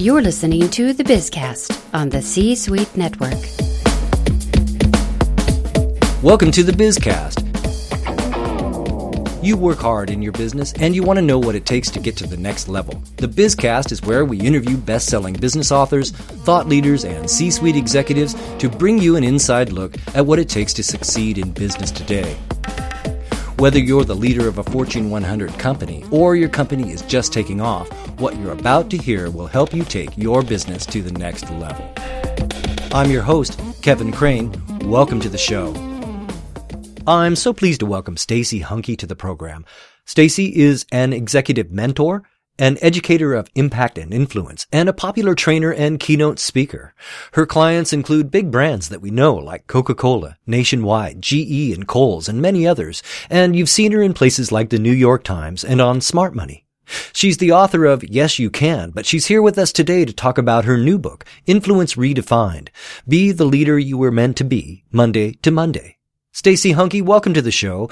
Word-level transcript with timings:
You're 0.00 0.22
listening 0.22 0.70
to 0.70 0.94
the 0.94 1.04
Bizcast 1.04 1.78
on 1.92 2.08
the 2.08 2.22
C 2.22 2.54
Suite 2.54 2.96
Network. 2.96 3.34
Welcome 6.22 6.50
to 6.52 6.62
the 6.62 6.72
Bizcast. 6.72 7.44
You 9.44 9.58
work 9.58 9.76
hard 9.76 10.08
in 10.08 10.22
your 10.22 10.32
business 10.32 10.72
and 10.80 10.94
you 10.96 11.02
want 11.02 11.18
to 11.18 11.22
know 11.22 11.38
what 11.38 11.54
it 11.54 11.66
takes 11.66 11.90
to 11.90 12.00
get 12.00 12.16
to 12.16 12.26
the 12.26 12.38
next 12.38 12.66
level. 12.66 12.94
The 13.18 13.28
Bizcast 13.28 13.92
is 13.92 14.00
where 14.00 14.24
we 14.24 14.40
interview 14.40 14.78
best 14.78 15.06
selling 15.06 15.34
business 15.34 15.70
authors, 15.70 16.12
thought 16.12 16.66
leaders, 16.66 17.04
and 17.04 17.28
C 17.28 17.50
suite 17.50 17.76
executives 17.76 18.34
to 18.56 18.70
bring 18.70 18.96
you 18.96 19.16
an 19.16 19.22
inside 19.22 19.70
look 19.70 19.96
at 20.14 20.24
what 20.24 20.38
it 20.38 20.48
takes 20.48 20.72
to 20.74 20.82
succeed 20.82 21.36
in 21.36 21.50
business 21.50 21.90
today. 21.90 22.38
Whether 23.60 23.78
you're 23.78 24.06
the 24.06 24.16
leader 24.16 24.48
of 24.48 24.56
a 24.56 24.64
Fortune 24.64 25.10
100 25.10 25.58
company 25.58 26.02
or 26.10 26.34
your 26.34 26.48
company 26.48 26.92
is 26.92 27.02
just 27.02 27.30
taking 27.30 27.60
off, 27.60 27.90
what 28.18 28.34
you're 28.38 28.52
about 28.52 28.88
to 28.88 28.96
hear 28.96 29.30
will 29.30 29.48
help 29.48 29.74
you 29.74 29.84
take 29.84 30.16
your 30.16 30.40
business 30.40 30.86
to 30.86 31.02
the 31.02 31.12
next 31.12 31.50
level. 31.50 31.86
I'm 32.90 33.10
your 33.10 33.20
host, 33.20 33.60
Kevin 33.82 34.12
Craine. 34.12 34.50
Welcome 34.88 35.20
to 35.20 35.28
the 35.28 35.36
show. 35.36 35.74
I'm 37.06 37.36
so 37.36 37.52
pleased 37.52 37.80
to 37.80 37.86
welcome 37.86 38.16
Stacey 38.16 38.60
Hanke 38.60 38.96
to 38.96 39.06
the 39.06 39.14
program. 39.14 39.66
Stacey 40.06 40.46
is 40.56 40.86
an 40.90 41.12
executive 41.12 41.70
mentor, 41.70 42.22
an 42.58 42.76
educator 42.82 43.34
of 43.34 43.48
impact 43.54 43.96
and 43.98 44.12
influence, 44.12 44.66
and 44.72 44.88
a 44.88 44.92
popular 44.92 45.34
trainer 45.34 45.72
and 45.72 45.98
keynote 45.98 46.38
speaker. 46.38 46.94
Her 47.32 47.46
clients 47.46 47.92
include 47.92 48.30
big 48.30 48.50
brands 48.50 48.88
that 48.88 49.00
we 49.00 49.10
know 49.10 49.34
like 49.34 49.66
Coca-Cola, 49.66 50.36
Nationwide, 50.46 51.22
GE, 51.22 51.72
and 51.72 51.86
Kohl's, 51.86 52.28
and 52.28 52.42
many 52.42 52.66
others. 52.66 53.02
And 53.28 53.56
you've 53.56 53.68
seen 53.68 53.92
her 53.92 54.02
in 54.02 54.14
places 54.14 54.52
like 54.52 54.70
the 54.70 54.78
New 54.78 54.92
York 54.92 55.24
Times 55.24 55.64
and 55.64 55.80
on 55.80 56.00
Smart 56.00 56.34
Money. 56.34 56.66
She's 57.12 57.38
the 57.38 57.52
author 57.52 57.84
of 57.84 58.02
Yes 58.02 58.38
You 58.38 58.50
Can, 58.50 58.90
but 58.90 59.06
she's 59.06 59.26
here 59.26 59.40
with 59.40 59.58
us 59.58 59.72
today 59.72 60.04
to 60.04 60.12
talk 60.12 60.38
about 60.38 60.64
her 60.64 60.76
new 60.76 60.98
book, 60.98 61.24
Influence 61.46 61.94
Redefined. 61.94 62.68
Be 63.06 63.30
the 63.30 63.44
leader 63.44 63.78
you 63.78 63.96
were 63.96 64.10
meant 64.10 64.36
to 64.38 64.44
be, 64.44 64.84
Monday 64.90 65.34
to 65.42 65.50
Monday. 65.50 65.98
Stacey 66.32 66.74
Hanke, 66.74 67.02
welcome 67.02 67.34
to 67.34 67.42
the 67.42 67.50
show. 67.50 67.90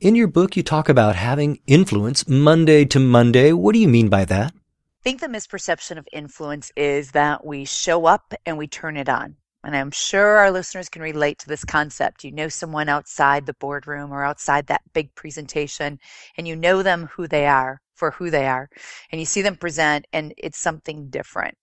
In 0.00 0.14
your 0.14 0.28
book, 0.28 0.56
you 0.56 0.62
talk 0.62 0.88
about 0.88 1.14
having 1.14 1.60
influence 1.66 2.26
Monday 2.26 2.86
to 2.86 2.98
Monday. 2.98 3.52
What 3.52 3.74
do 3.74 3.78
you 3.78 3.86
mean 3.86 4.08
by 4.08 4.24
that? 4.24 4.54
I 4.54 5.02
think 5.02 5.20
the 5.20 5.26
misperception 5.26 5.98
of 5.98 6.08
influence 6.10 6.72
is 6.74 7.10
that 7.10 7.44
we 7.44 7.66
show 7.66 8.06
up 8.06 8.32
and 8.46 8.56
we 8.56 8.66
turn 8.66 8.96
it 8.96 9.10
on. 9.10 9.36
And 9.62 9.76
I'm 9.76 9.90
sure 9.90 10.38
our 10.38 10.50
listeners 10.50 10.88
can 10.88 11.02
relate 11.02 11.38
to 11.40 11.48
this 11.48 11.66
concept. 11.66 12.24
You 12.24 12.32
know 12.32 12.48
someone 12.48 12.88
outside 12.88 13.44
the 13.44 13.52
boardroom 13.52 14.10
or 14.10 14.24
outside 14.24 14.68
that 14.68 14.80
big 14.94 15.14
presentation, 15.14 15.98
and 16.38 16.48
you 16.48 16.56
know 16.56 16.82
them 16.82 17.10
who 17.12 17.28
they 17.28 17.46
are 17.46 17.82
for 17.94 18.12
who 18.12 18.30
they 18.30 18.46
are, 18.46 18.70
and 19.12 19.20
you 19.20 19.26
see 19.26 19.42
them 19.42 19.56
present, 19.56 20.06
and 20.14 20.32
it's 20.38 20.58
something 20.58 21.10
different. 21.10 21.58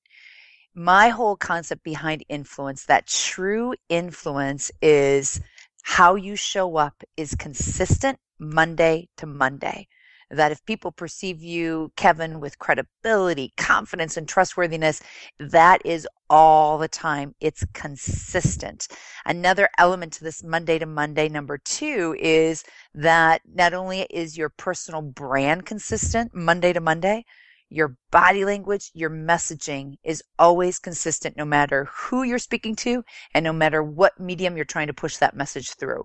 My 0.76 1.10
whole 1.10 1.38
concept 1.38 1.84
behind 1.84 2.24
influence, 2.30 2.86
that 2.86 3.08
true 3.08 3.74
influence 3.90 4.70
is 4.80 5.42
how 5.82 6.14
you 6.14 6.36
show 6.36 6.78
up 6.78 7.04
is 7.16 7.34
consistent 7.34 8.20
Monday 8.40 9.10
to 9.18 9.26
Monday. 9.26 9.88
That 10.30 10.52
if 10.52 10.66
people 10.66 10.92
perceive 10.92 11.42
you, 11.42 11.94
Kevin, 11.96 12.42
with 12.42 12.60
credibility, 12.60 13.54
confidence, 13.56 14.18
and 14.18 14.28
trustworthiness, 14.28 15.02
that 15.40 15.82
is 15.86 16.06
all 16.30 16.78
the 16.78 16.90
time. 16.90 17.34
It's 17.40 17.64
consistent. 17.74 18.90
Another 19.26 19.70
element 19.78 20.12
to 20.14 20.26
this 20.26 20.44
Monday 20.44 20.80
to 20.80 20.86
Monday 20.86 21.30
number 21.30 21.58
two 21.58 22.16
is 22.20 22.66
that 22.94 23.42
not 23.54 23.74
only 23.74 24.02
is 24.10 24.38
your 24.38 24.50
personal 24.50 25.02
brand 25.02 25.66
consistent 25.66 26.36
Monday 26.36 26.74
to 26.74 26.82
Monday, 26.82 27.24
your 27.70 27.98
body 28.12 28.46
language, 28.46 28.92
your 28.94 29.10
messaging 29.10 29.96
is 30.04 30.24
always 30.40 30.80
consistent 30.80 31.38
no 31.38 31.46
matter 31.46 31.86
who 31.86 32.24
you're 32.24 32.40
speaking 32.40 32.76
to 32.78 33.04
and 33.34 33.44
no 33.44 33.54
matter 33.54 33.84
what 33.84 34.20
medium 34.20 34.56
you're 34.56 34.66
trying 34.66 34.88
to 34.88 34.94
push 34.94 35.18
that 35.18 35.36
message 35.36 35.74
through. 35.76 36.04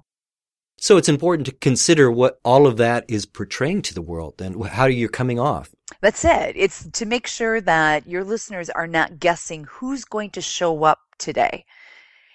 So 0.82 0.96
it's 0.96 1.08
important 1.08 1.46
to 1.46 1.52
consider 1.52 2.10
what 2.10 2.40
all 2.44 2.66
of 2.66 2.76
that 2.78 3.04
is 3.06 3.24
portraying 3.24 3.82
to 3.82 3.94
the 3.94 4.02
world 4.02 4.42
and 4.42 4.66
how 4.66 4.86
you're 4.86 5.08
coming 5.08 5.38
off. 5.38 5.70
That's 6.00 6.24
it. 6.24 6.56
It's 6.56 6.90
to 6.94 7.06
make 7.06 7.28
sure 7.28 7.60
that 7.60 8.08
your 8.08 8.24
listeners 8.24 8.68
are 8.68 8.88
not 8.88 9.20
guessing 9.20 9.62
who's 9.70 10.04
going 10.04 10.30
to 10.30 10.40
show 10.40 10.82
up 10.82 10.98
today. 11.18 11.66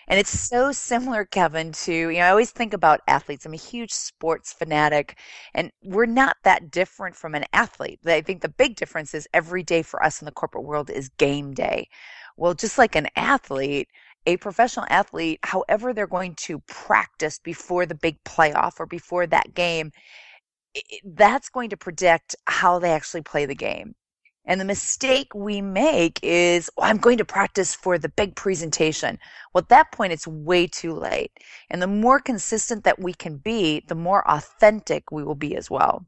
And 0.08 0.18
it's 0.18 0.30
so 0.30 0.72
similar, 0.72 1.26
Kevin, 1.26 1.74
to, 1.74 1.92
you 1.92 2.14
know, 2.14 2.22
I 2.22 2.30
always 2.30 2.52
think 2.52 2.74
about 2.74 3.02
athletes. 3.10 3.46
I'm 3.46 3.54
a 3.54 3.58
huge 3.58 3.92
sports 3.92 4.54
fanatic, 4.54 5.20
and 5.54 5.70
we're 5.84 6.06
not 6.06 6.38
that 6.44 6.72
different 6.72 7.18
from 7.18 7.36
an 7.36 7.44
athlete. 7.52 8.00
I 8.06 8.22
think 8.22 8.42
the 8.42 8.48
big 8.48 8.78
difference 8.78 9.14
is 9.14 9.28
every 9.34 9.62
day 9.62 9.82
for 9.82 10.02
us 10.02 10.22
in 10.22 10.26
the 10.26 10.32
corporate 10.32 10.64
world 10.64 10.90
is 10.90 11.10
game 11.18 11.54
day. 11.54 11.90
Well, 12.38 12.54
just 12.54 12.78
like 12.78 12.96
an 12.96 13.10
athlete, 13.18 13.90
a 14.28 14.38
professional 14.38 14.86
athlete, 14.90 15.40
however 15.42 15.94
they're 15.94 16.06
going 16.06 16.36
to 16.36 16.60
practice 16.68 17.40
before 17.40 17.88
the 17.88 17.96
big 17.96 18.24
playoff 18.26 18.74
or 18.80 18.86
before 18.86 19.26
that 19.26 19.56
game, 19.56 19.92
that's 21.04 21.50
going 21.50 21.70
to 21.72 21.78
predict 21.78 22.36
how 22.46 22.78
they 22.78 22.92
actually 22.92 23.22
play 23.22 23.46
the 23.46 23.56
game. 23.56 23.96
And 24.46 24.62
the 24.62 24.66
mistake 24.66 25.34
we 25.34 25.62
make 25.62 26.20
is, 26.24 26.70
I'm 26.80 26.98
going 26.98 27.18
to 27.18 27.26
practice 27.26 27.74
for 27.74 27.98
the 27.98 28.10
big 28.10 28.36
presentation. 28.36 29.18
Well, 29.54 29.62
at 29.62 29.70
that 29.70 29.92
point, 29.92 30.14
it's 30.14 30.28
way 30.28 30.68
too 30.68 30.94
late. 30.94 31.32
And 31.70 31.82
the 31.82 31.88
more 31.88 32.20
consistent 32.20 32.84
that 32.84 33.00
we 33.00 33.14
can 33.14 33.38
be, 33.38 33.84
the 33.88 33.96
more 33.96 34.30
authentic 34.30 35.12
we 35.12 35.24
will 35.24 35.36
be 35.36 35.56
as 35.56 35.70
well. 35.70 36.06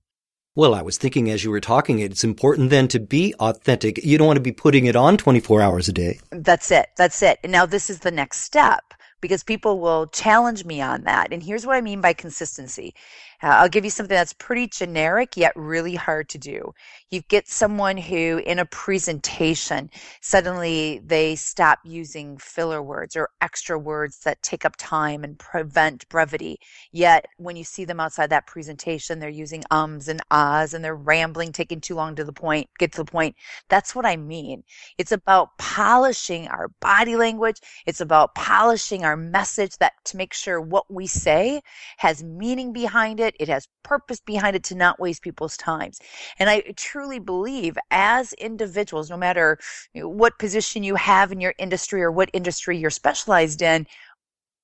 Well, 0.59 0.75
I 0.75 0.81
was 0.81 0.97
thinking 0.97 1.29
as 1.29 1.45
you 1.45 1.51
were 1.51 1.61
talking, 1.61 1.99
it's 1.99 2.25
important 2.25 2.69
then 2.69 2.89
to 2.89 2.99
be 2.99 3.33
authentic. 3.39 4.03
You 4.03 4.17
don't 4.17 4.27
want 4.27 4.35
to 4.35 4.41
be 4.41 4.51
putting 4.51 4.87
it 4.87 4.95
on 4.97 5.15
24 5.15 5.61
hours 5.61 5.87
a 5.87 5.93
day. 5.93 6.19
That's 6.31 6.69
it. 6.69 6.89
That's 6.97 7.21
it. 7.21 7.39
And 7.43 7.51
now 7.53 7.65
this 7.65 7.89
is 7.89 7.99
the 7.99 8.11
next 8.11 8.39
step 8.41 8.93
because 9.21 9.41
people 9.41 9.79
will 9.79 10.07
challenge 10.07 10.65
me 10.65 10.81
on 10.81 11.03
that. 11.03 11.31
And 11.31 11.41
here's 11.41 11.65
what 11.65 11.77
I 11.77 11.81
mean 11.81 12.01
by 12.01 12.11
consistency 12.11 12.93
uh, 13.41 13.47
I'll 13.47 13.69
give 13.69 13.85
you 13.85 13.91
something 13.91 14.15
that's 14.15 14.33
pretty 14.33 14.67
generic 14.67 15.37
yet 15.37 15.53
really 15.55 15.95
hard 15.95 16.27
to 16.29 16.37
do. 16.37 16.73
You 17.09 17.21
get 17.29 17.47
someone 17.47 17.95
who, 17.97 18.41
in 18.45 18.59
a 18.59 18.65
presentation, 18.65 19.89
suddenly 20.21 21.01
they 21.05 21.35
stop 21.35 21.79
using 21.83 22.37
filler 22.37 22.83
words 22.83 23.15
or 23.15 23.29
extra 23.41 23.79
words 23.79 24.19
that 24.19 24.41
take 24.43 24.65
up 24.65 24.75
time 24.77 25.23
and 25.23 25.39
prevent 25.39 26.07
brevity. 26.09 26.59
Yet, 26.91 27.27
when 27.37 27.55
you 27.55 27.63
see 27.63 27.85
them 27.85 27.99
outside 27.99 28.29
that 28.31 28.45
presentation, 28.45 29.19
they're 29.19 29.29
using 29.29 29.63
ums 29.71 30.09
and 30.09 30.21
ahs 30.31 30.73
and 30.73 30.83
they're 30.83 30.95
rambling, 30.95 31.51
taking 31.53 31.79
too 31.79 31.95
long 31.95 32.15
to 32.15 32.25
the 32.25 32.33
point, 32.33 32.69
get 32.77 32.91
to 32.93 33.03
the 33.03 33.11
point. 33.11 33.35
That's 33.69 33.95
what 33.95 34.05
I 34.05 34.17
mean. 34.17 34.63
It's 34.97 35.13
about 35.13 35.57
polishing 35.57 36.47
our 36.49 36.67
body 36.81 37.15
language. 37.15 37.61
It's 37.85 38.01
about 38.01 38.35
polishing 38.35 39.05
our 39.05 39.15
message 39.15 39.77
that 39.77 39.93
to 40.05 40.17
make 40.17 40.33
sure 40.33 40.59
what 40.59 40.91
we 40.91 41.07
say 41.07 41.61
has 41.97 42.23
meaning 42.23 42.73
behind 42.73 43.19
it 43.19 43.28
it. 43.29 43.35
It 43.39 43.47
has 43.47 43.67
purpose 43.83 44.19
behind 44.19 44.55
it 44.55 44.63
to 44.65 44.75
not 44.75 44.99
waste 44.99 45.21
people's 45.21 45.55
times. 45.57 45.99
And 46.39 46.49
I 46.49 46.61
truly 46.75 47.19
believe 47.19 47.77
as 47.91 48.33
individuals, 48.33 49.09
no 49.09 49.17
matter 49.17 49.57
what 49.95 50.39
position 50.39 50.83
you 50.83 50.95
have 50.95 51.31
in 51.31 51.39
your 51.39 51.53
industry 51.57 52.03
or 52.03 52.11
what 52.11 52.29
industry 52.33 52.77
you're 52.77 52.89
specialized 52.89 53.61
in, 53.61 53.87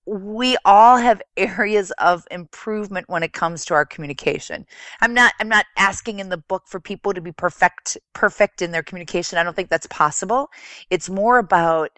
we 0.06 0.58
all 0.66 0.98
have 0.98 1.22
areas 1.38 1.92
of 2.00 2.25
improvement 2.31 3.09
when 3.09 3.24
it 3.24 3.34
comes 3.34 3.66
to 3.66 3.74
our 3.74 3.86
communication. 3.86 4.66
I'm 5.02 5.14
not 5.14 5.34
I'm 5.40 5.50
not 5.50 5.66
asking 5.78 6.20
in 6.20 6.30
the 6.30 6.38
book 6.38 6.64
for 6.68 6.80
people 6.80 7.14
to 7.14 7.22
be 7.22 7.31
perfect 7.31 7.98
perfect 8.14 8.62
in 8.62 8.72
their 8.72 8.84
communication. 8.84 9.38
I 9.38 9.44
don't 9.44 9.56
think 9.56 9.70
that's 9.70 9.88
possible. 9.88 10.50
It's 10.90 11.09
more 11.09 11.40
about 11.40 11.92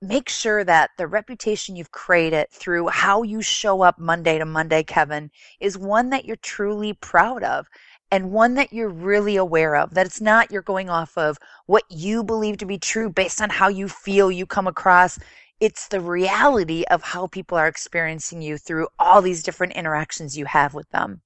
make 0.00 0.28
sure 0.28 0.62
that 0.62 0.90
the 0.96 1.06
reputation 1.06 1.74
you've 1.74 1.90
created 1.90 2.46
through 2.50 2.88
how 2.88 3.22
you 3.22 3.42
show 3.42 3.82
up 3.82 3.98
Monday 3.98 4.38
to 4.38 4.44
Monday, 4.44 4.82
Kevin, 4.84 5.30
is 5.60 5.76
one 5.76 6.10
that 6.10 6.24
you're 6.24 6.36
truly 6.36 6.92
proud 6.92 7.42
of 7.42 7.66
and 8.10 8.30
one 8.30 8.54
that 8.54 8.72
you're 8.72 8.88
really 8.88 9.36
aware 9.36 9.76
of. 9.76 9.94
That 9.94 10.06
it's 10.06 10.20
not 10.20 10.52
you're 10.52 10.62
going 10.62 10.88
off 10.88 11.18
of 11.18 11.38
what 11.66 11.84
you 11.90 12.22
believe 12.22 12.58
to 12.58 12.66
be 12.66 12.78
true 12.78 13.10
based 13.10 13.40
on 13.42 13.50
how 13.50 13.68
you 13.68 13.88
feel 13.88 14.30
you 14.30 14.46
come 14.46 14.66
across. 14.66 15.18
It's 15.60 15.88
the 15.88 16.00
reality 16.00 16.84
of 16.90 17.02
how 17.02 17.26
people 17.26 17.58
are 17.58 17.66
experiencing 17.66 18.40
you 18.40 18.56
through 18.56 18.88
all 18.98 19.20
these 19.20 19.42
different 19.42 19.72
interactions 19.74 20.38
you 20.38 20.44
have 20.44 20.74
with 20.74 20.88
them. 20.90 21.22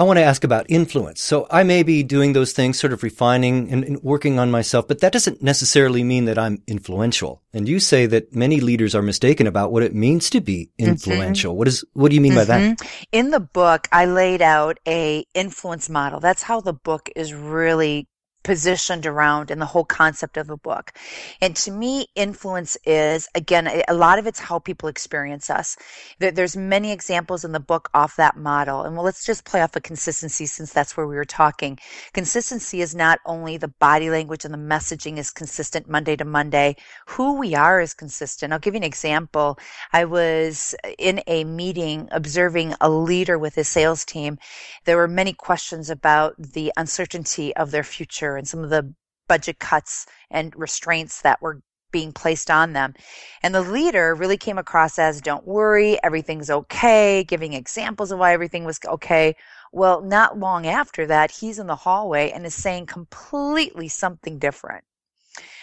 I 0.00 0.02
want 0.02 0.18
to 0.18 0.22
ask 0.22 0.44
about 0.44 0.64
influence. 0.70 1.20
So 1.20 1.46
I 1.50 1.62
may 1.62 1.82
be 1.82 2.02
doing 2.02 2.32
those 2.32 2.52
things, 2.52 2.78
sort 2.78 2.94
of 2.94 3.02
refining 3.02 3.70
and, 3.70 3.84
and, 3.84 4.02
working 4.02 4.38
on 4.38 4.50
myself, 4.50 4.88
but 4.88 5.00
that 5.00 5.12
doesn't 5.12 5.42
necessarily 5.42 6.02
mean 6.02 6.24
that 6.24 6.38
I'm 6.38 6.62
influential. 6.66 7.42
And 7.52 7.68
you 7.68 7.80
say 7.80 8.06
that 8.06 8.34
many 8.34 8.60
leaders 8.60 8.94
are 8.94 9.02
mistaken 9.02 9.46
about 9.46 9.72
what 9.72 9.82
it 9.82 9.94
means 9.94 10.30
to 10.30 10.40
be 10.40 10.70
mm-hmm. 10.78 10.92
influential. 10.92 11.52
Mm-hmm. 11.52 11.58
What 11.58 11.68
is, 11.68 11.84
what 11.92 12.08
do 12.08 12.14
you 12.14 12.22
mean 12.22 12.32
mm-hmm. 12.32 12.40
by 12.40 12.44
that? 12.44 12.78
Mm-hmm. 12.78 13.02
In 13.12 13.30
the 13.30 13.40
book, 13.40 13.88
I 13.92 14.06
laid 14.06 14.40
out 14.40 14.78
a 14.88 15.26
influence 15.34 15.90
model. 15.90 16.18
That's 16.18 16.42
how 16.42 16.62
the 16.62 16.72
book 16.72 17.10
is 17.14 17.34
really 17.34 18.08
positioned 18.42 19.06
around 19.06 19.50
and 19.50 19.60
the 19.60 19.66
whole 19.66 19.84
concept 19.84 20.36
of 20.36 20.50
a 20.50 20.56
book. 20.56 20.92
And 21.40 21.54
to 21.56 21.70
me, 21.70 22.06
influence 22.14 22.76
is, 22.84 23.28
again, 23.34 23.82
a 23.88 23.94
lot 23.94 24.18
of 24.18 24.26
it's 24.26 24.40
how 24.40 24.58
people 24.58 24.88
experience 24.88 25.50
us. 25.50 25.76
There's 26.18 26.56
many 26.56 26.92
examples 26.92 27.44
in 27.44 27.52
the 27.52 27.60
book 27.60 27.90
off 27.92 28.16
that 28.16 28.36
model. 28.36 28.82
And 28.82 28.94
well, 28.94 29.04
let's 29.04 29.24
just 29.24 29.44
play 29.44 29.60
off 29.62 29.76
of 29.76 29.82
consistency 29.82 30.46
since 30.46 30.72
that's 30.72 30.96
where 30.96 31.06
we 31.06 31.16
were 31.16 31.24
talking. 31.24 31.78
Consistency 32.12 32.80
is 32.80 32.94
not 32.94 33.20
only 33.26 33.56
the 33.56 33.68
body 33.68 34.10
language 34.10 34.44
and 34.44 34.54
the 34.54 34.58
messaging 34.58 35.18
is 35.18 35.30
consistent 35.30 35.88
Monday 35.88 36.16
to 36.16 36.24
Monday, 36.24 36.76
who 37.06 37.38
we 37.38 37.54
are 37.54 37.80
is 37.80 37.94
consistent. 37.94 38.52
I'll 38.52 38.58
give 38.58 38.74
you 38.74 38.78
an 38.78 38.84
example. 38.84 39.58
I 39.92 40.04
was 40.04 40.74
in 40.98 41.22
a 41.26 41.44
meeting 41.44 42.08
observing 42.10 42.74
a 42.80 42.88
leader 42.88 43.38
with 43.38 43.54
his 43.54 43.68
sales 43.68 44.04
team. 44.04 44.38
There 44.84 44.96
were 44.96 45.08
many 45.08 45.32
questions 45.32 45.90
about 45.90 46.34
the 46.38 46.72
uncertainty 46.76 47.54
of 47.56 47.70
their 47.70 47.84
future 47.84 48.29
and 48.36 48.46
some 48.48 48.64
of 48.64 48.70
the 48.70 48.92
budget 49.28 49.58
cuts 49.58 50.06
and 50.30 50.54
restraints 50.56 51.22
that 51.22 51.40
were 51.40 51.62
being 51.92 52.12
placed 52.12 52.50
on 52.50 52.72
them. 52.72 52.94
And 53.42 53.54
the 53.54 53.62
leader 53.62 54.14
really 54.14 54.36
came 54.36 54.58
across 54.58 54.98
as 54.98 55.20
don't 55.20 55.46
worry, 55.46 56.02
everything's 56.02 56.50
okay, 56.50 57.24
giving 57.24 57.52
examples 57.52 58.12
of 58.12 58.18
why 58.18 58.32
everything 58.32 58.64
was 58.64 58.80
okay. 58.86 59.36
Well, 59.72 60.00
not 60.02 60.38
long 60.38 60.66
after 60.66 61.06
that, 61.06 61.30
he's 61.30 61.58
in 61.58 61.66
the 61.66 61.76
hallway 61.76 62.30
and 62.30 62.44
is 62.46 62.54
saying 62.54 62.86
completely 62.86 63.88
something 63.88 64.38
different. 64.38 64.84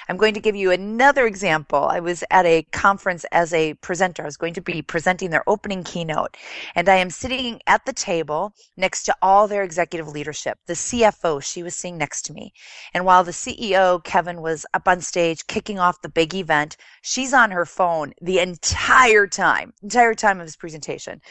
I'm 0.09 0.18
going 0.18 0.33
to 0.33 0.39
give 0.39 0.56
you 0.56 0.71
another 0.71 1.25
example. 1.25 1.83
I 1.86 2.00
was 2.00 2.24
at 2.31 2.45
a 2.45 2.63
conference 2.71 3.25
as 3.31 3.54
a 3.54 3.74
presenter. 3.75 4.24
I 4.24 4.25
was 4.25 4.38
going 4.38 4.54
to 4.54 4.62
be 4.62 4.81
presenting 4.81 5.30
their 5.30 5.44
opening 5.48 5.83
keynote, 5.83 6.38
and 6.75 6.88
I 6.88 6.95
am 6.95 7.09
sitting 7.09 7.62
at 7.68 7.86
the 7.86 7.94
table 7.94 8.54
next 8.77 9.04
to 9.04 9.15
all 9.21 9.48
their 9.48 9.63
executive 9.63 10.07
leadership. 10.07 10.59
The 10.65 10.74
CFO, 10.74 11.44
she 11.44 11.63
was 11.63 11.75
sitting 11.75 11.98
next 11.98 12.24
to 12.24 12.33
me. 12.33 12.54
And 12.94 13.06
while 13.06 13.24
the 13.24 13.31
CEO, 13.31 14.04
Kevin, 14.04 14.42
was 14.42 14.65
up 14.74 14.88
on 14.88 15.01
stage 15.01 15.48
kicking 15.48 15.80
off 15.80 16.01
the 16.01 16.10
big 16.10 16.33
event, 16.33 16.77
she's 17.01 17.33
on 17.33 17.51
her 17.51 17.65
phone 17.65 18.13
the 18.21 18.39
entire 18.39 19.27
time, 19.27 19.74
entire 19.83 20.13
time 20.13 20.39
of 20.39 20.45
his 20.45 20.56
presentation. 20.56 21.21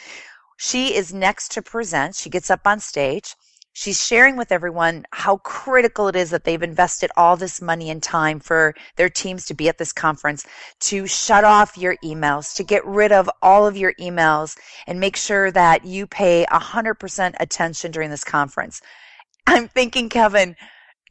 She 0.57 0.95
is 0.95 1.13
next 1.13 1.51
to 1.51 1.61
present. 1.61 2.15
She 2.15 2.29
gets 2.29 2.49
up 2.49 2.65
on 2.65 2.79
stage. 2.79 3.35
She's 3.79 4.03
sharing 4.03 4.37
with 4.37 4.51
everyone 4.51 5.05
how 5.11 5.37
critical 5.37 6.07
it 6.07 6.15
is 6.15 6.31
that 6.31 6.45
they've 6.45 6.63
invested 6.63 7.11
all 7.15 7.37
this 7.37 7.61
money 7.61 7.91
and 7.91 8.01
time 8.01 8.39
for 8.39 8.73
their 8.95 9.07
teams 9.07 9.45
to 9.45 9.53
be 9.53 9.69
at 9.69 9.77
this 9.77 9.93
conference, 9.93 10.47
to 10.79 11.05
shut 11.05 11.43
off 11.43 11.77
your 11.77 11.95
emails, 12.03 12.55
to 12.55 12.63
get 12.63 12.83
rid 12.87 13.11
of 13.11 13.29
all 13.43 13.67
of 13.67 13.77
your 13.77 13.93
emails 13.99 14.57
and 14.87 14.99
make 14.99 15.15
sure 15.15 15.51
that 15.51 15.85
you 15.85 16.07
pay 16.07 16.43
100% 16.51 17.35
attention 17.39 17.91
during 17.91 18.09
this 18.09 18.23
conference. 18.23 18.81
I'm 19.45 19.67
thinking, 19.67 20.09
Kevin, 20.09 20.55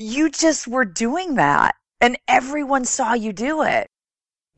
you 0.00 0.28
just 0.28 0.66
were 0.66 0.84
doing 0.84 1.36
that 1.36 1.76
and 2.00 2.19
everyone 2.26 2.84
saw 2.84 3.14
you 3.14 3.32
do 3.32 3.62
it. 3.62 3.88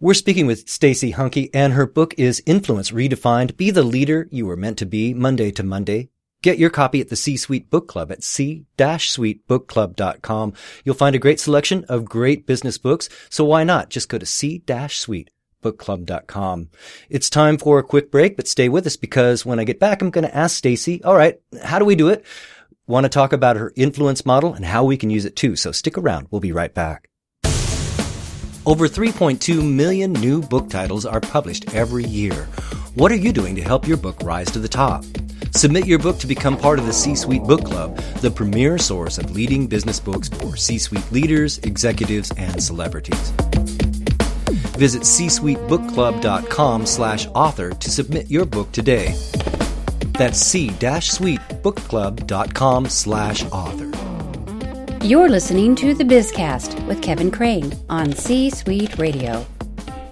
We're 0.01 0.15
speaking 0.15 0.47
with 0.47 0.67
Stacey 0.67 1.13
Hanke 1.13 1.51
and 1.53 1.75
her 1.75 1.87
book 1.87 2.15
is 2.17 2.43
Influence 2.47 2.91
Redefined. 2.91 3.59
Be 3.59 3.71
the 3.71 3.83
leader 3.83 4.29
you 4.31 4.47
were 4.47 4.57
meant 4.57 4.79
to 4.79 4.87
be 4.87 5.13
Monday 5.13 5.51
to 5.51 5.63
Monday. 5.63 6.09
Get 6.41 6.59
your 6.59 6.71
copy 6.71 7.01
at 7.01 7.09
the 7.09 7.17
C-Suite 7.17 7.69
Book 7.69 7.89
Club 7.89 8.13
at 8.13 8.23
c-suitebookclub.com. 8.23 10.53
You'll 10.85 10.95
find 10.95 11.17
a 11.17 11.19
great 11.19 11.41
selection 11.41 11.85
of 11.89 12.05
great 12.05 12.47
business 12.47 12.79
books, 12.79 13.09
so 13.29 13.45
why 13.45 13.65
not 13.65 13.91
just 13.91 14.09
go 14.09 14.19
to 14.19 14.27
c-suitebookclub.com. 14.27 16.69
It's 17.11 17.29
time 17.29 17.59
for 17.59 17.81
a 17.81 17.85
quick 17.85 18.13
break, 18.13 18.37
but 18.37 18.47
stay 18.47 18.69
with 18.69 18.87
us 18.87 18.97
because 18.97 19.45
when 19.45 19.59
I 19.59 19.65
get 19.65 19.81
back, 19.81 20.01
I'm 20.01 20.11
going 20.11 20.29
to 20.29 20.37
ask 20.37 20.57
Stacey, 20.57 21.03
all 21.03 21.17
right, 21.17 21.41
how 21.65 21.81
do 21.81 21.85
we 21.85 21.97
do 21.97 22.09
it? 22.09 22.25
Want 22.87 23.03
to 23.05 23.11
talk 23.11 23.33
about 23.33 23.57
her 23.57 23.73
influence 23.75 24.25
model 24.25 24.55
and 24.55 24.65
how 24.65 24.85
we 24.85 24.97
can 24.97 25.11
use 25.11 25.25
it 25.25 25.35
too. 25.35 25.57
So 25.57 25.73
stick 25.73 25.99
around. 25.99 26.29
We'll 26.31 26.41
be 26.41 26.53
right 26.53 26.73
back. 26.73 27.11
Over 28.65 28.87
3.2 28.87 29.75
million 29.75 30.13
new 30.13 30.41
book 30.41 30.71
titles 30.71 31.05
are 31.05 31.21
published 31.21 31.75
every 31.75 32.05
year. 32.05 32.47
What 32.95 33.11
are 33.11 33.17
you 33.17 33.33
doing 33.33 33.57
to 33.57 33.63
help 33.63 33.89
your 33.89 33.97
book 33.97 34.23
rise 34.23 34.53
to 34.53 34.61
the 34.61 34.69
top? 34.69 35.05
Submit 35.59 35.87
your 35.89 35.99
book 35.99 36.21
to 36.21 36.29
become 36.29 36.57
part 36.57 36.79
of 36.79 36.87
the 36.87 36.93
C 36.93 37.17
Suite 37.17 37.43
Book 37.43 37.65
Club, 37.65 37.97
the 38.21 38.31
premier 38.31 38.79
source 38.79 39.19
of 39.19 39.33
leading 39.33 39.67
business 39.67 39.99
books 39.99 40.29
for 40.29 40.55
C 40.55 40.79
suite 40.79 41.11
leaders, 41.11 41.59
executives, 41.65 42.31
and 42.37 42.63
celebrities. 42.63 43.31
Visit 44.79 45.03
csuitebookclub.com 45.03 46.87
slash 46.87 47.27
author 47.35 47.71
to 47.71 47.91
submit 47.91 48.31
your 48.31 48.45
book 48.45 48.71
today. 48.71 49.13
That's 50.13 50.39
c-suitebookclub.com 50.39 52.87
slash 52.87 53.45
author. 53.47 53.91
You're 55.05 55.29
listening 55.29 55.75
to 55.75 55.93
the 55.93 56.05
Bizcast 56.05 56.87
with 56.87 57.03
Kevin 57.03 57.33
Craine 57.33 57.73
on 57.91 58.13
C 58.13 58.49
Suite 58.51 58.97
Radio. 58.97 59.45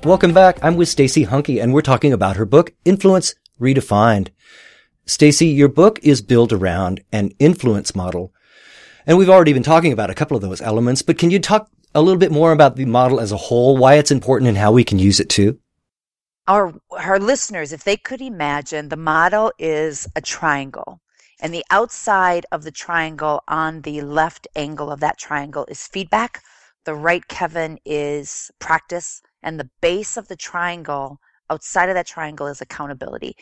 Welcome 0.03 0.35
back. 0.35 0.59
I'm 0.61 0.75
with 0.75 0.89
Stacey 0.89 1.25
Hanke 1.25 1.63
and 1.63 1.73
we're 1.73 1.83
talking 1.83 2.13
about 2.13 2.35
her 2.35 2.47
book, 2.47 2.73
Influence 2.85 3.37
Redefined. 3.61 4.31
Stacey, 5.09 5.47
your 5.47 5.69
book 5.69 6.01
is 6.03 6.21
built 6.21 6.53
around 6.53 7.01
an 7.13 7.31
influence 7.39 7.95
model. 7.95 8.35
And 9.07 9.17
we've 9.17 9.31
already 9.31 9.53
been 9.53 9.63
talking 9.63 9.93
about 9.93 10.11
a 10.11 10.15
couple 10.15 10.37
of 10.37 10.43
those 10.43 10.61
elements, 10.61 11.03
but 11.03 11.17
can 11.17 11.31
you 11.31 11.39
talk 11.39 11.71
a 11.95 12.03
little 12.03 12.19
bit 12.19 12.33
more 12.33 12.51
about 12.51 12.75
the 12.75 12.87
model 12.87 13.21
as 13.21 13.31
a 13.31 13.37
whole, 13.37 13.77
why 13.77 13.95
it's 13.95 14.11
important 14.11 14.49
and 14.49 14.59
how 14.59 14.73
we 14.73 14.83
can 14.83 14.99
use 14.99 15.21
it 15.21 15.29
too? 15.29 15.61
Our, 16.49 16.75
our 16.91 17.21
listeners, 17.21 17.73
if 17.73 17.85
they 17.85 17.97
could 17.97 18.21
imagine, 18.21 18.89
the 18.89 18.97
model 18.97 19.53
is 19.61 20.09
a 20.17 20.21
triangle. 20.21 21.01
And 21.41 21.55
the 21.55 21.65
outside 21.71 22.45
of 22.51 22.65
the 22.65 22.73
triangle 22.73 23.43
on 23.47 23.83
the 23.83 24.01
left 24.01 24.49
angle 24.57 24.91
of 24.91 25.01
that 25.01 25.19
triangle 25.19 25.67
is 25.69 25.87
feedback. 25.87 26.43
The 26.85 26.95
right, 26.95 27.27
Kevin, 27.29 27.79
is 27.85 28.51
practice. 28.59 29.23
And 29.43 29.61
the 29.61 29.71
base 29.81 30.17
of 30.17 30.27
the 30.27 30.37
triangle, 30.37 31.21
outside 31.49 31.91
of 31.91 31.95
that 31.95 32.07
triangle, 32.07 32.49
is 32.49 32.61
accountability. 32.61 33.37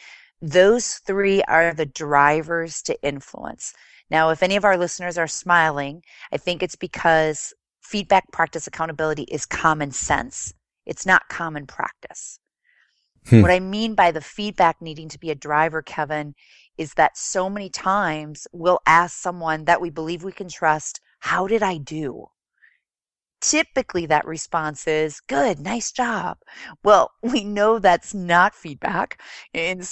Those 0.44 0.96
three 1.06 1.43
are 1.44 1.73
the 1.73 1.87
drivers 1.87 2.82
to 2.82 3.02
influence. 3.02 3.73
Now, 4.11 4.29
if 4.29 4.43
any 4.43 4.56
of 4.56 4.64
our 4.67 4.76
listeners 4.76 5.17
are 5.17 5.26
smiling, 5.26 6.02
I 6.31 6.37
think 6.37 6.62
it's 6.62 6.76
because 6.76 7.55
feedback 7.81 8.31
practice 8.31 8.67
accountability 8.67 9.23
is 9.23 9.46
common 9.46 9.91
sense. 9.91 10.52
It's 10.85 11.06
not 11.06 11.31
common 11.31 11.67
practice. 11.67 12.38
Hmm. 13.26 13.41
What 13.41 13.50
I 13.50 13.58
mean 13.58 13.94
by 13.94 14.11
the 14.11 14.20
feedback 14.20 14.82
needing 14.82 15.08
to 15.08 15.19
be 15.19 15.31
a 15.31 15.35
driver, 15.35 15.81
Kevin, 15.81 16.35
is 16.76 16.93
that 16.93 17.17
so 17.17 17.49
many 17.49 17.70
times 17.70 18.46
we'll 18.52 18.81
ask 18.85 19.17
someone 19.17 19.64
that 19.64 19.81
we 19.81 19.88
believe 19.88 20.25
we 20.25 20.32
can 20.32 20.50
trust, 20.50 21.00
How 21.20 21.46
did 21.46 21.62
I 21.62 21.79
do? 21.79 22.26
Typically 23.50 24.06
that 24.06 24.26
response 24.26 24.87
is 24.87 25.20
good 25.20 25.58
nice 25.61 25.93
job. 25.93 26.38
Well 26.82 27.12
we 27.23 27.44
know 27.44 27.79
that's 27.79 28.14
not 28.14 28.55
feedback 28.55 29.20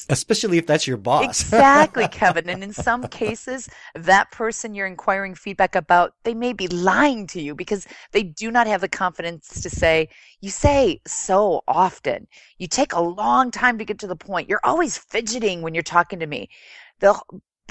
especially 0.08 0.58
if 0.58 0.66
that's 0.66 0.86
your 0.86 0.96
boss. 0.96 1.24
Exactly 1.24 2.08
kevin 2.10 2.48
and 2.48 2.62
in 2.62 2.72
some 2.72 3.04
cases 3.08 3.68
that 3.94 4.30
person 4.30 4.74
you're 4.74 4.86
inquiring 4.86 5.34
feedback 5.34 5.74
about 5.74 6.14
they 6.24 6.34
may 6.34 6.52
be 6.52 6.68
lying 6.68 7.26
to 7.28 7.40
you 7.40 7.54
because 7.54 7.86
they 8.12 8.22
do 8.22 8.50
not 8.50 8.66
have 8.66 8.80
the 8.80 8.88
confidence 8.88 9.60
to 9.62 9.70
say 9.70 10.08
you 10.40 10.50
say 10.50 11.00
so 11.06 11.62
often. 11.68 12.26
You 12.58 12.66
take 12.66 12.92
a 12.92 13.00
long 13.00 13.50
time 13.50 13.78
to 13.78 13.84
get 13.84 13.98
to 14.00 14.06
the 14.06 14.16
point. 14.16 14.48
You're 14.48 14.60
always 14.64 14.98
fidgeting 14.98 15.62
when 15.62 15.74
you're 15.74 15.82
talking 15.82 16.18
to 16.18 16.26
me. 16.26 16.48
The 17.00 17.18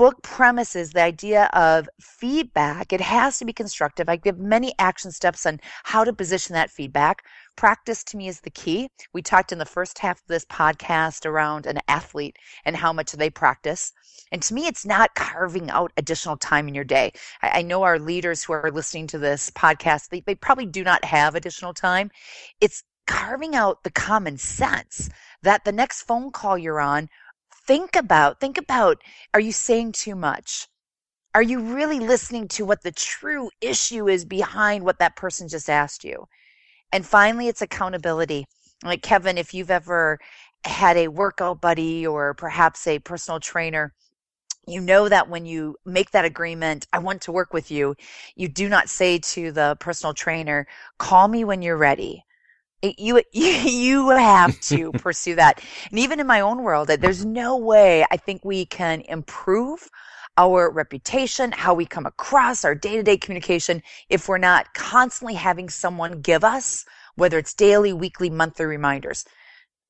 book 0.01 0.23
premises 0.23 0.89
the 0.89 1.03
idea 1.03 1.47
of 1.53 1.87
feedback. 1.99 2.91
It 2.91 3.01
has 3.01 3.37
to 3.37 3.45
be 3.45 3.53
constructive. 3.53 4.09
I 4.09 4.15
give 4.15 4.39
many 4.39 4.73
action 4.79 5.11
steps 5.11 5.45
on 5.45 5.59
how 5.83 6.03
to 6.03 6.11
position 6.11 6.55
that 6.55 6.71
feedback. 6.71 7.23
Practice 7.55 8.03
to 8.05 8.17
me 8.17 8.27
is 8.27 8.41
the 8.41 8.49
key. 8.49 8.89
We 9.13 9.21
talked 9.21 9.51
in 9.51 9.59
the 9.59 9.63
first 9.63 9.99
half 9.99 10.17
of 10.17 10.27
this 10.27 10.43
podcast 10.45 11.27
around 11.27 11.67
an 11.67 11.81
athlete 11.87 12.35
and 12.65 12.75
how 12.75 12.91
much 12.91 13.11
they 13.11 13.29
practice. 13.29 13.93
And 14.31 14.41
to 14.41 14.55
me, 14.55 14.65
it's 14.65 14.87
not 14.87 15.13
carving 15.13 15.69
out 15.69 15.93
additional 15.97 16.35
time 16.35 16.67
in 16.67 16.73
your 16.73 16.83
day. 16.83 17.11
I, 17.43 17.59
I 17.59 17.61
know 17.61 17.83
our 17.83 17.99
leaders 17.99 18.43
who 18.43 18.53
are 18.53 18.71
listening 18.71 19.05
to 19.05 19.19
this 19.19 19.51
podcast, 19.51 20.09
they, 20.09 20.21
they 20.21 20.33
probably 20.33 20.65
do 20.65 20.83
not 20.83 21.05
have 21.05 21.35
additional 21.35 21.75
time. 21.75 22.09
It's 22.59 22.83
carving 23.05 23.55
out 23.55 23.83
the 23.83 23.91
common 23.91 24.37
sense 24.37 25.11
that 25.43 25.65
the 25.65 25.71
next 25.71 26.03
phone 26.03 26.31
call 26.31 26.57
you're 26.57 26.79
on 26.79 27.09
think 27.65 27.95
about 27.95 28.39
think 28.39 28.57
about 28.57 29.01
are 29.33 29.39
you 29.39 29.51
saying 29.51 29.93
too 29.93 30.15
much? 30.15 30.67
Are 31.33 31.41
you 31.41 31.59
really 31.59 31.99
listening 31.99 32.47
to 32.49 32.65
what 32.65 32.83
the 32.83 32.91
true 32.91 33.49
issue 33.61 34.09
is 34.09 34.25
behind 34.25 34.83
what 34.83 34.99
that 34.99 35.15
person 35.15 35.47
just 35.47 35.69
asked 35.69 36.03
you? 36.03 36.27
And 36.91 37.05
finally 37.05 37.47
it's 37.47 37.61
accountability. 37.61 38.45
Like 38.83 39.01
kevin 39.01 39.37
if 39.37 39.53
you've 39.53 39.71
ever 39.71 40.19
had 40.65 40.97
a 40.97 41.07
workout 41.07 41.61
buddy 41.61 42.05
or 42.05 42.33
perhaps 42.33 42.85
a 42.87 42.99
personal 42.99 43.39
trainer 43.39 43.93
you 44.67 44.79
know 44.79 45.09
that 45.09 45.27
when 45.27 45.45
you 45.45 45.75
make 45.85 46.11
that 46.11 46.23
agreement, 46.23 46.85
I 46.93 46.99
want 46.99 47.23
to 47.23 47.31
work 47.31 47.51
with 47.51 47.71
you, 47.71 47.95
you 48.35 48.47
do 48.47 48.69
not 48.69 48.89
say 48.89 49.17
to 49.17 49.51
the 49.51 49.75
personal 49.79 50.13
trainer, 50.13 50.67
call 50.99 51.27
me 51.27 51.43
when 51.43 51.63
you're 51.63 51.77
ready 51.77 52.23
you 52.81 53.21
you 53.31 54.09
have 54.09 54.59
to 54.61 54.91
pursue 54.93 55.35
that 55.35 55.63
and 55.89 55.99
even 55.99 56.19
in 56.19 56.27
my 56.27 56.41
own 56.41 56.63
world 56.63 56.87
there's 56.87 57.25
no 57.25 57.57
way 57.57 58.05
i 58.11 58.17
think 58.17 58.43
we 58.43 58.65
can 58.65 59.01
improve 59.01 59.89
our 60.37 60.71
reputation, 60.71 61.51
how 61.51 61.73
we 61.73 61.85
come 61.85 62.05
across, 62.05 62.63
our 62.63 62.75
day 62.75 62.95
to 62.95 63.03
day 63.03 63.17
communication, 63.17 63.83
if 64.09 64.27
we're 64.27 64.37
not 64.37 64.73
constantly 64.73 65.33
having 65.33 65.69
someone 65.69 66.21
give 66.21 66.43
us, 66.43 66.85
whether 67.15 67.37
it's 67.37 67.53
daily, 67.53 67.93
weekly, 67.93 68.29
monthly 68.29 68.65
reminders. 68.65 69.25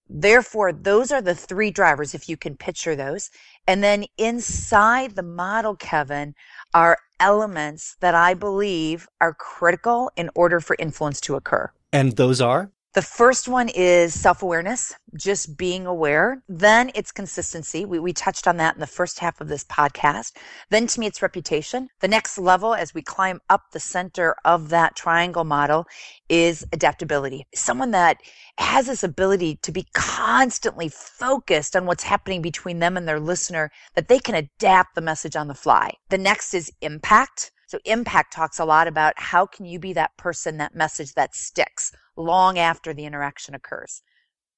Therefore, 0.09 0.73
those 0.73 1.11
are 1.11 1.21
the 1.21 1.35
three 1.35 1.71
drivers, 1.71 2.13
if 2.13 2.27
you 2.27 2.35
can 2.35 2.57
picture 2.57 2.95
those. 2.97 3.29
And 3.65 3.81
then 3.81 4.05
inside 4.17 5.15
the 5.15 5.23
model, 5.23 5.75
Kevin, 5.77 6.35
are 6.73 6.97
elements 7.19 7.95
that 8.01 8.13
I 8.13 8.33
believe 8.33 9.07
are 9.21 9.33
critical 9.33 10.11
in 10.17 10.29
order 10.35 10.59
for 10.59 10.75
influence 10.79 11.21
to 11.21 11.35
occur. 11.35 11.71
And 11.93 12.17
those 12.17 12.41
are? 12.41 12.71
The 12.93 13.01
first 13.01 13.47
one 13.47 13.69
is 13.69 14.19
self 14.19 14.43
awareness, 14.43 14.93
just 15.15 15.55
being 15.55 15.85
aware. 15.85 16.43
Then 16.49 16.91
it's 16.93 17.13
consistency. 17.13 17.85
We, 17.85 17.99
we 17.99 18.11
touched 18.11 18.49
on 18.49 18.57
that 18.57 18.75
in 18.75 18.81
the 18.81 18.87
first 18.87 19.19
half 19.19 19.39
of 19.39 19.47
this 19.47 19.63
podcast. 19.63 20.33
Then 20.71 20.87
to 20.87 20.99
me, 20.99 21.05
it's 21.05 21.21
reputation. 21.21 21.87
The 22.01 22.09
next 22.09 22.37
level, 22.37 22.75
as 22.75 22.93
we 22.93 23.01
climb 23.01 23.39
up 23.49 23.61
the 23.71 23.79
center 23.79 24.35
of 24.43 24.67
that 24.69 24.97
triangle 24.97 25.45
model, 25.45 25.85
is 26.27 26.65
adaptability. 26.73 27.45
Someone 27.55 27.91
that 27.91 28.17
has 28.57 28.87
this 28.87 29.03
ability 29.03 29.59
to 29.61 29.71
be 29.71 29.87
constantly 29.93 30.89
focused 30.89 31.77
on 31.77 31.85
what's 31.85 32.03
happening 32.03 32.41
between 32.41 32.79
them 32.79 32.97
and 32.97 33.07
their 33.07 33.21
listener, 33.21 33.71
that 33.95 34.09
they 34.09 34.19
can 34.19 34.35
adapt 34.35 34.95
the 34.95 35.01
message 35.01 35.37
on 35.37 35.47
the 35.47 35.55
fly. 35.55 35.93
The 36.09 36.17
next 36.17 36.53
is 36.53 36.69
impact. 36.81 37.53
So 37.67 37.79
impact 37.85 38.33
talks 38.33 38.59
a 38.59 38.65
lot 38.65 38.89
about 38.89 39.13
how 39.15 39.45
can 39.45 39.63
you 39.63 39.79
be 39.79 39.93
that 39.93 40.17
person, 40.17 40.57
that 40.57 40.75
message 40.75 41.13
that 41.13 41.33
sticks 41.33 41.93
long 42.21 42.57
after 42.59 42.93
the 42.93 43.05
interaction 43.05 43.55
occurs. 43.55 44.01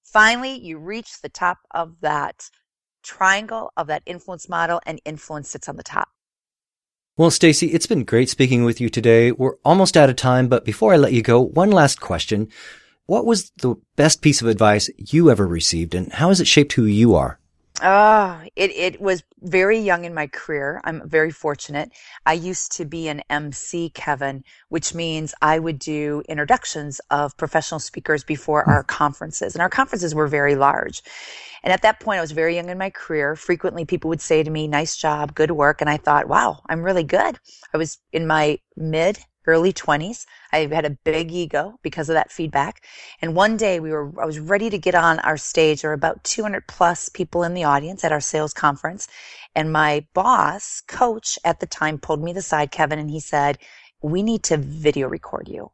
Finally, 0.03 0.59
you 0.59 0.77
reach 0.77 1.21
the 1.21 1.29
top 1.29 1.59
of 1.71 2.01
that 2.01 2.49
triangle 3.03 3.71
of 3.75 3.87
that 3.87 4.03
influence 4.05 4.47
model 4.47 4.81
and 4.85 5.01
influence 5.05 5.49
sits 5.49 5.67
on 5.67 5.75
the 5.75 5.83
top. 5.83 6.09
Well, 7.15 7.29
Stacey, 7.31 7.67
it's 7.67 7.85
been 7.85 8.05
great 8.05 8.29
speaking 8.29 8.63
with 8.63 8.81
you 8.81 8.89
today. 8.89 9.31
We're 9.31 9.57
almost 9.63 9.95
out 9.95 10.09
of 10.09 10.15
time, 10.15 10.47
but 10.47 10.65
before 10.65 10.93
I 10.93 10.97
let 10.97 11.13
you 11.13 11.21
go, 11.21 11.39
one 11.39 11.69
last 11.69 12.01
question. 12.01 12.49
What 13.05 13.25
was 13.25 13.51
the 13.57 13.75
best 13.95 14.21
piece 14.21 14.41
of 14.41 14.47
advice 14.47 14.89
you 14.97 15.29
ever 15.29 15.45
received 15.45 15.93
and 15.93 16.11
how 16.13 16.29
has 16.29 16.41
it 16.41 16.47
shaped 16.47 16.73
who 16.73 16.85
you 16.85 17.13
are? 17.13 17.39
Oh, 17.81 18.39
it, 18.55 18.69
it 18.71 19.01
was 19.01 19.23
very 19.41 19.79
young 19.79 20.05
in 20.05 20.13
my 20.13 20.27
career. 20.27 20.79
I'm 20.83 21.09
very 21.09 21.31
fortunate. 21.31 21.91
I 22.25 22.33
used 22.33 22.71
to 22.73 22.85
be 22.85 23.07
an 23.07 23.23
MC, 23.31 23.89
Kevin, 23.89 24.43
which 24.69 24.93
means 24.93 25.33
I 25.41 25.57
would 25.57 25.79
do 25.79 26.21
introductions 26.29 27.01
of 27.09 27.35
professional 27.35 27.79
speakers 27.79 28.23
before 28.23 28.63
hmm. 28.63 28.69
our 28.69 28.83
conferences. 28.83 29.55
And 29.55 29.61
our 29.61 29.69
conferences 29.69 30.13
were 30.13 30.27
very 30.27 30.55
large. 30.55 31.01
And 31.63 31.73
at 31.73 31.81
that 31.81 31.99
point, 31.99 32.19
I 32.19 32.21
was 32.21 32.31
very 32.31 32.55
young 32.55 32.69
in 32.69 32.77
my 32.77 32.91
career. 32.91 33.35
Frequently, 33.35 33.85
people 33.85 34.09
would 34.09 34.21
say 34.21 34.43
to 34.43 34.49
me, 34.51 34.67
nice 34.67 34.95
job, 34.95 35.33
good 35.33 35.51
work. 35.51 35.81
And 35.81 35.89
I 35.89 35.97
thought, 35.97 36.27
wow, 36.27 36.61
I'm 36.69 36.83
really 36.83 37.03
good. 37.03 37.39
I 37.73 37.77
was 37.77 37.97
in 38.11 38.27
my 38.27 38.59
mid 38.77 39.17
early 39.45 39.73
20s. 39.73 40.25
I 40.51 40.67
had 40.67 40.85
a 40.85 40.97
big 41.03 41.31
ego 41.31 41.79
because 41.81 42.09
of 42.09 42.15
that 42.15 42.31
feedback. 42.31 42.85
And 43.21 43.35
one 43.35 43.57
day 43.57 43.79
we 43.79 43.91
were, 43.91 44.11
I 44.21 44.25
was 44.25 44.39
ready 44.39 44.69
to 44.69 44.77
get 44.77 44.95
on 44.95 45.19
our 45.19 45.37
stage. 45.37 45.81
There 45.81 45.89
were 45.89 45.95
about 45.95 46.23
200 46.23 46.67
plus 46.67 47.09
people 47.09 47.43
in 47.43 47.53
the 47.53 47.63
audience 47.63 48.03
at 48.03 48.11
our 48.11 48.21
sales 48.21 48.53
conference. 48.53 49.07
And 49.55 49.71
my 49.71 50.05
boss, 50.13 50.81
coach 50.87 51.37
at 51.43 51.59
the 51.59 51.67
time, 51.67 51.97
pulled 51.97 52.23
me 52.23 52.31
aside, 52.31 52.71
Kevin, 52.71 52.99
and 52.99 53.09
he 53.09 53.19
said, 53.19 53.59
we 54.01 54.23
need 54.23 54.43
to 54.43 54.57
video 54.57 55.07
record 55.07 55.47
you. 55.47 55.71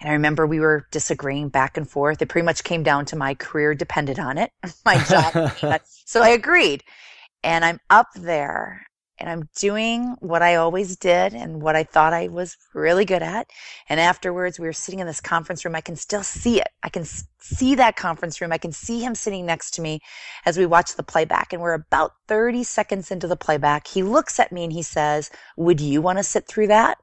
And 0.00 0.08
I 0.08 0.12
remember 0.14 0.46
we 0.46 0.60
were 0.60 0.86
disagreeing 0.90 1.50
back 1.50 1.76
and 1.76 1.88
forth. 1.88 2.22
It 2.22 2.28
pretty 2.28 2.46
much 2.46 2.64
came 2.64 2.82
down 2.82 3.04
to 3.06 3.16
my 3.16 3.34
career 3.34 3.74
depended 3.74 4.18
on 4.18 4.38
it, 4.38 4.52
my 4.84 5.02
job. 5.04 5.52
so 5.84 6.22
I 6.22 6.30
agreed. 6.30 6.82
And 7.42 7.64
I'm 7.64 7.80
up 7.90 8.08
there 8.14 8.86
and 9.20 9.28
I'm 9.28 9.48
doing 9.56 10.16
what 10.20 10.42
I 10.42 10.56
always 10.56 10.96
did 10.96 11.34
and 11.34 11.60
what 11.60 11.76
I 11.76 11.84
thought 11.84 12.14
I 12.14 12.28
was 12.28 12.56
really 12.74 13.04
good 13.04 13.22
at. 13.22 13.50
And 13.88 14.00
afterwards, 14.00 14.58
we 14.58 14.66
were 14.66 14.72
sitting 14.72 15.00
in 15.00 15.06
this 15.06 15.20
conference 15.20 15.64
room. 15.64 15.76
I 15.76 15.82
can 15.82 15.96
still 15.96 16.22
see 16.22 16.60
it. 16.60 16.68
I 16.82 16.88
can 16.88 17.04
see 17.04 17.74
that 17.74 17.96
conference 17.96 18.40
room. 18.40 18.52
I 18.52 18.58
can 18.58 18.72
see 18.72 19.00
him 19.00 19.14
sitting 19.14 19.44
next 19.44 19.72
to 19.72 19.82
me 19.82 20.00
as 20.46 20.56
we 20.56 20.64
watch 20.64 20.96
the 20.96 21.02
playback. 21.02 21.52
And 21.52 21.60
we're 21.60 21.74
about 21.74 22.12
30 22.28 22.64
seconds 22.64 23.10
into 23.10 23.28
the 23.28 23.36
playback. 23.36 23.86
He 23.86 24.02
looks 24.02 24.40
at 24.40 24.52
me 24.52 24.64
and 24.64 24.72
he 24.72 24.82
says, 24.82 25.30
Would 25.56 25.80
you 25.80 26.00
want 26.00 26.18
to 26.18 26.24
sit 26.24 26.46
through 26.46 26.68
that? 26.68 26.98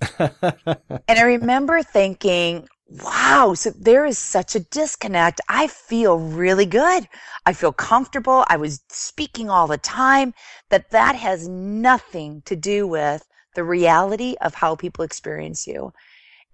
and 0.18 1.18
I 1.18 1.22
remember 1.22 1.82
thinking, 1.82 2.66
wow, 2.88 3.54
so 3.54 3.70
there 3.70 4.06
is 4.06 4.18
such 4.18 4.54
a 4.54 4.60
disconnect. 4.60 5.40
I 5.48 5.66
feel 5.66 6.18
really 6.18 6.66
good. 6.66 7.08
I 7.44 7.52
feel 7.52 7.72
comfortable. 7.72 8.44
I 8.48 8.56
was 8.56 8.82
speaking 8.88 9.50
all 9.50 9.66
the 9.66 9.78
time 9.78 10.32
that 10.70 10.90
that 10.90 11.14
has 11.14 11.46
nothing 11.48 12.42
to 12.46 12.56
do 12.56 12.86
with 12.86 13.26
the 13.54 13.64
reality 13.64 14.36
of 14.40 14.54
how 14.54 14.74
people 14.74 15.04
experience 15.04 15.66
you. 15.66 15.92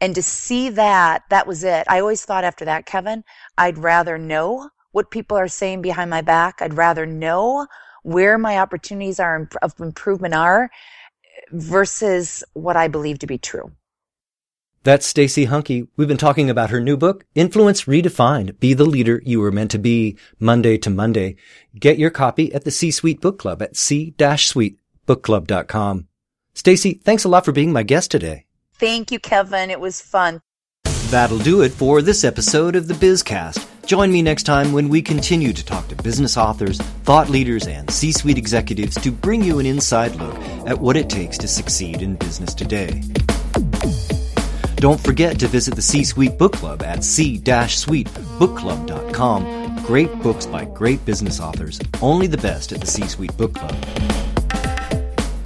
And 0.00 0.14
to 0.16 0.22
see 0.22 0.70
that, 0.70 1.22
that 1.30 1.46
was 1.46 1.62
it. 1.62 1.86
I 1.88 2.00
always 2.00 2.24
thought 2.24 2.44
after 2.44 2.64
that, 2.64 2.86
Kevin, 2.86 3.22
I'd 3.56 3.78
rather 3.78 4.18
know 4.18 4.70
what 4.92 5.10
people 5.10 5.36
are 5.36 5.48
saying 5.48 5.82
behind 5.82 6.10
my 6.10 6.20
back. 6.20 6.60
I'd 6.60 6.74
rather 6.74 7.06
know 7.06 7.66
where 8.02 8.38
my 8.38 8.58
opportunities 8.58 9.20
are 9.20 9.48
of 9.62 9.80
improvement 9.80 10.34
are 10.34 10.70
versus 11.52 12.44
what 12.54 12.76
I 12.76 12.88
believe 12.88 13.20
to 13.20 13.26
be 13.26 13.38
true. 13.38 13.72
That's 14.84 15.06
Stacey 15.06 15.46
Hanke. 15.46 15.88
We've 15.96 16.08
been 16.08 16.18
talking 16.18 16.50
about 16.50 16.68
her 16.68 16.78
new 16.78 16.98
book, 16.98 17.24
Influence 17.34 17.84
Redefined. 17.84 18.60
Be 18.60 18.74
the 18.74 18.84
leader 18.84 19.22
you 19.24 19.40
were 19.40 19.50
meant 19.50 19.70
to 19.70 19.78
be 19.78 20.18
Monday 20.38 20.76
to 20.76 20.90
Monday. 20.90 21.36
Get 21.74 21.98
your 21.98 22.10
copy 22.10 22.52
at 22.52 22.64
the 22.64 22.70
C-Suite 22.70 23.22
Book 23.22 23.38
Club 23.38 23.62
at 23.62 23.76
c-suitebookclub.com. 23.76 26.08
Stacey, 26.52 27.00
thanks 27.02 27.24
a 27.24 27.30
lot 27.30 27.46
for 27.46 27.52
being 27.52 27.72
my 27.72 27.82
guest 27.82 28.10
today. 28.10 28.44
Thank 28.74 29.10
you, 29.10 29.18
Kevin. 29.18 29.70
It 29.70 29.80
was 29.80 30.02
fun. 30.02 30.42
That'll 31.06 31.38
do 31.38 31.62
it 31.62 31.72
for 31.72 32.02
this 32.02 32.22
episode 32.22 32.76
of 32.76 32.86
the 32.86 32.92
Bizcast. 32.92 33.66
Join 33.86 34.12
me 34.12 34.20
next 34.20 34.42
time 34.42 34.74
when 34.74 34.90
we 34.90 35.00
continue 35.00 35.54
to 35.54 35.64
talk 35.64 35.88
to 35.88 35.96
business 35.96 36.36
authors, 36.36 36.78
thought 37.04 37.30
leaders, 37.30 37.66
and 37.66 37.90
C-suite 37.90 38.36
executives 38.36 39.00
to 39.00 39.10
bring 39.10 39.42
you 39.42 39.60
an 39.60 39.66
inside 39.66 40.14
look 40.16 40.36
at 40.68 40.78
what 40.78 40.98
it 40.98 41.08
takes 41.08 41.38
to 41.38 41.48
succeed 41.48 42.02
in 42.02 42.16
business 42.16 42.52
today. 42.52 43.00
Don't 44.84 45.00
forget 45.00 45.38
to 45.38 45.48
visit 45.48 45.76
the 45.76 45.80
C 45.80 46.04
Suite 46.04 46.36
Book 46.36 46.52
Club 46.52 46.82
at 46.82 47.02
c-suitebookclub.com. 47.02 49.76
Great 49.86 50.14
books 50.18 50.44
by 50.44 50.66
great 50.66 51.02
business 51.06 51.40
authors, 51.40 51.80
only 52.02 52.26
the 52.26 52.36
best 52.36 52.70
at 52.70 52.82
the 52.82 52.86
C 52.86 53.06
Suite 53.06 53.34
Book 53.38 53.54
Club. 53.54 53.74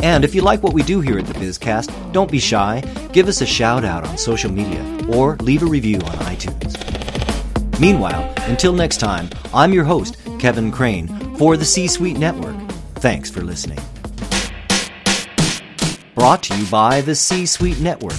And 0.03 0.25
if 0.25 0.35
you 0.35 0.43
like 0.43 0.65
what 0.65 0.73
we 0.73 0.83
do 0.83 1.01
here 1.01 1.21
at 1.21 1.27
the 1.27 1.35
Bizcast, 1.35 2.13
don't 2.13 2.29
be 2.29 2.41
shy. 2.41 2.83
Give 3.13 3.29
us 3.29 3.41
a 3.41 3.47
shout 3.47 3.85
out 3.85 4.05
on 4.05 4.19
social 4.19 4.51
media 4.51 4.83
or 5.09 5.37
leave 5.37 5.63
a 5.63 5.67
review 5.67 5.99
on 5.99 6.17
iTunes. 6.27 6.75
Meanwhile, 7.79 8.35
until 8.49 8.73
next 8.73 8.97
time, 8.97 9.31
I'm 9.55 9.73
your 9.73 9.85
host, 9.85 10.17
Kevin 10.41 10.73
Craine, 10.73 11.07
for 11.37 11.57
the 11.57 11.65
C 11.65 11.87
Suite 11.87 12.19
Network. 12.19 12.57
Thanks 12.97 13.31
for 13.31 13.43
listening. 13.43 13.79
Brought 16.17 16.43
to 16.43 16.59
you 16.59 16.67
by 16.67 17.03
the 17.03 17.15
C 17.15 17.47
Suite 17.47 17.79
Network 17.79 18.19